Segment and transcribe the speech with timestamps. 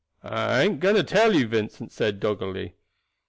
[0.23, 2.73] "I ain't going to tell you," Vincent said doggedly.